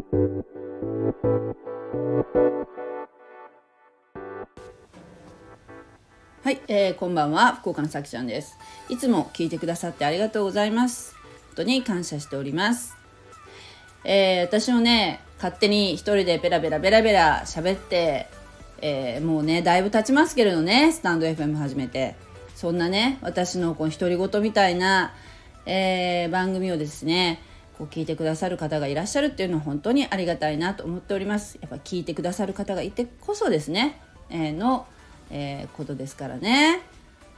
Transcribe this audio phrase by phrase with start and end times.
[0.00, 0.04] は
[6.52, 8.56] い、えー、こんばんは福岡のさきちゃんです。
[8.88, 11.16] いつも聞いてくださってありがとうございます。
[11.48, 12.94] 本当に感謝しております。
[14.04, 18.28] えー、私もね勝手に一人でベラベラベラベラ喋って、
[18.80, 22.14] えー、もうねだいぶ経ちますけれどねスタンド FM 始めて。
[22.54, 25.12] そんなね私のこう独り言みたいな、
[25.64, 27.40] えー、番組をですね
[27.78, 31.58] こう聞いてくださる方がいらっしゃるっていうのは本当にありがたいなと思っております。
[31.62, 34.86] やっぱ聞いてくださる方がいてこそですね、えー、の
[35.30, 36.80] えー、ことですからね。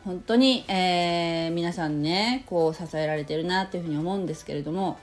[0.04, 4.98] 本当に、えー、皆さんねこう支えられてるなっていうふうに思うんですけれども。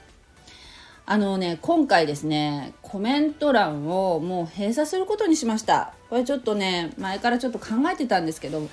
[1.10, 5.94] あのね今回ですねコメント欄をもう閉鎖することにしました。
[6.10, 8.68] これちょっとね前からちょっと考えてたんですけど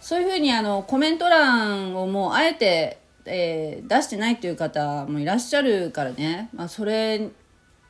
[0.00, 7.28] そういうふうにあのコメント欄をもうあえて、えー、出してないっていう方もいらっしゃるからね、まあ、それ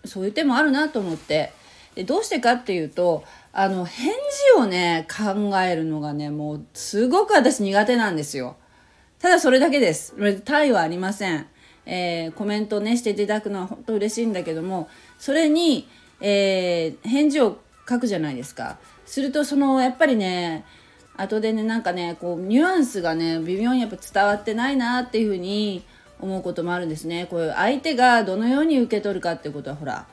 [0.05, 1.53] そういう手もあるなと思って。
[1.95, 4.13] でどうしてかっていうとあの返
[4.57, 8.57] 事をね考えるのがねもうすごく私苦手なんですよ。
[9.21, 10.15] ただそれだけです。
[10.43, 11.47] タイはありません、
[11.87, 15.89] えー、コメントねしていただくのは本当嬉しいんだけどもそれに、
[16.21, 18.79] えー、返事を書くじゃないですか。
[19.07, 20.65] するとそのやっぱりね
[21.17, 25.85] 後でねなんかねこうニュアンスがね微妙にやっぱ伝わってないなっていうふうに
[26.21, 27.27] 思うこともあるんですね。
[27.31, 30.07] こういう相手がどのように受け取るかってことはほら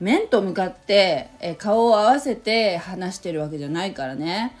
[0.00, 4.56] 面と向かってえ顔を合わせて話してるわけじゃないからね。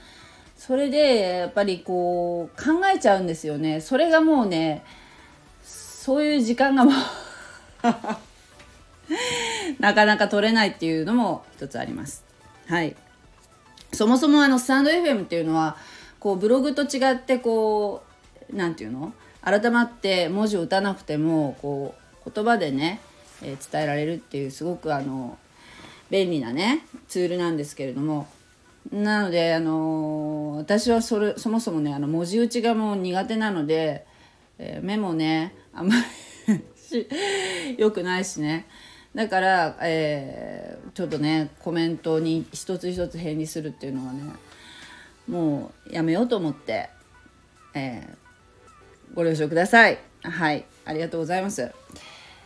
[0.56, 3.80] それでやっぱりこう考えちゃうんですよね。
[3.80, 4.84] それがもうね
[5.64, 6.94] そういう時間がもう
[9.80, 12.24] なかなか取れないっていうのも一つあります。
[12.68, 12.94] はい。
[13.92, 15.76] そもそもあのスタンド FM っていうのは
[16.18, 18.02] こうブログと違ってこ
[18.50, 19.12] う何て言うの？
[19.42, 21.94] 改まって文字を打たなくてもこ
[22.26, 23.00] う言葉でね
[23.42, 25.36] えー、伝えられるっていうすごくあの
[26.10, 28.28] 便利なねツールなんですけれども。
[28.90, 34.04] なのであの私はそれそもそもねあの文字打ちがもう苦手なので、
[34.58, 35.94] えー、目もねあんま
[36.90, 37.06] り
[37.78, 38.66] 良くないしね。
[39.14, 44.22] だから、えー、ちょっとねコメントに一つ一つ返事するっていうのはね
[45.28, 46.88] もうやめようと思って、
[47.74, 49.98] えー、ご了承ください。
[50.22, 50.64] はい。
[50.84, 51.70] ありがとうございます。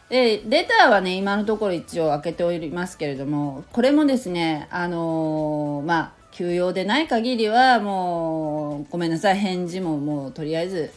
[0.09, 9.38] でレターはね今のところ一応開けておりますけれどもこれもですねあのー、まあ休養でない限りはもうごめんなさい。
[9.38, 10.91] 返事ももうとりあえず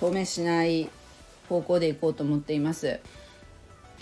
[0.00, 0.88] 当面しない
[1.48, 2.98] 方向でいこうと思っています。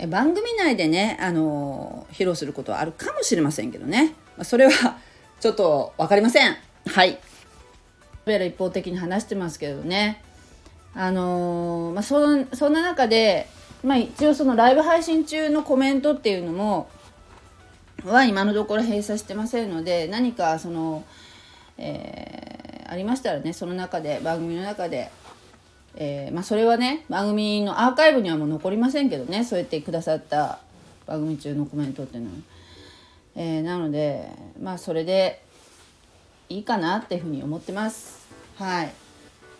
[0.09, 4.99] 番組内でねあのー、披露することはあるかもしれませんけどね、まあ、それは
[5.41, 6.57] ちょっと分かりません。
[6.87, 7.19] はい。
[8.27, 10.23] 一方的に話してますけどね。
[10.95, 13.49] あのー、まあそそんな中で
[13.83, 16.89] まあ一応そのライブ配信中のコメントっていうのも
[18.05, 21.05] は今のところ閉鎖してませんので何かその、
[21.79, 25.11] えー、ありましたらねその中で番組の中で、
[25.97, 30.59] えー、まあ、それはね番組のアーカイブにはもう残りませんけどねそうやってくださった
[31.07, 32.37] 番組中のコメントっていうのは、
[33.37, 35.43] えー、なのでまあそれで
[36.49, 38.27] いいかなっていうふうに思ってます。
[38.57, 38.93] はい。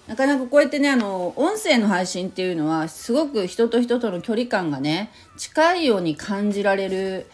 [0.07, 7.27] なかなかこうやってねあの音声の配信っていうのはすごく人と人との距離感がね近いように感じられる、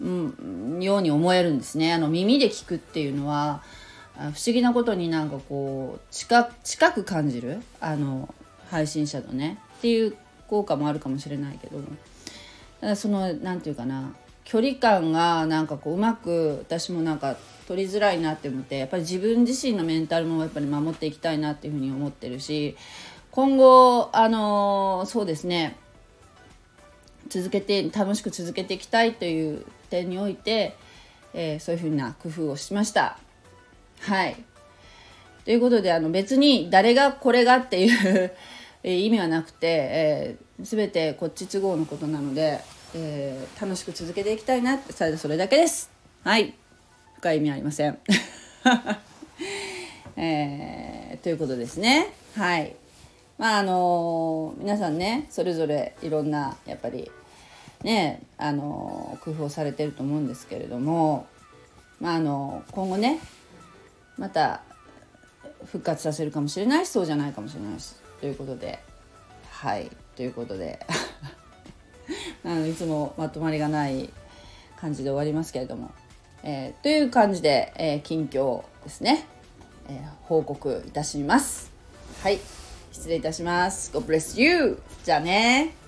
[0.00, 1.92] うん、ように思えるんですね。
[1.92, 3.62] あの耳で聞くっていうのは
[4.16, 8.32] 不思議なことになんかこう近近く感じるあの
[8.70, 10.16] 配信者とねっていう
[10.46, 11.80] 効果もあるかもしれないけど
[12.80, 14.14] ただその何て言うかな
[14.44, 17.36] 距離感がなんかこううまく私もなんか
[17.66, 22.76] 取りづらいなって思ってやっぱり自分自身のメンタルもやっぱり守っていきたいなっていうふうに思ってるし
[23.30, 25.76] 今後あのそうですね
[27.28, 30.76] 続けて楽しく続けていきたいという点において、
[31.32, 33.18] えー、そういうふうな工夫をしました。
[34.06, 34.36] はい
[35.44, 38.32] ということであの別に誰がこれがっていう
[38.82, 42.60] 意味はなくて、えー、全てこっち都合のことなので、
[42.94, 45.90] えー、楽しく続けていきたいなってそれだけです。
[46.22, 46.54] はい
[47.18, 47.98] 深い意味ありません。
[50.16, 52.08] えー、ということですね。
[52.36, 52.76] はい。
[53.38, 57.10] まああの、皆さんねそれぞれいろんなやっぱり
[57.82, 61.26] ねあの、工夫をされてると思うんですけれども、
[62.00, 63.20] まああの今後ね
[64.18, 64.62] また
[65.66, 68.78] 復活させるかもしれないしそうじゃないかもしれないしということで。
[69.50, 69.90] はい。
[70.16, 70.84] ということで。
[72.44, 74.10] あのいつもまとまりがない
[74.76, 75.90] 感じで終わりますけれども。
[76.42, 79.26] えー、という感じで、えー、近況ですね、
[79.88, 81.72] えー、報告いたします。
[82.22, 82.38] はい。
[82.92, 83.90] 失礼いたします。
[83.92, 85.83] God bless you じゃあね。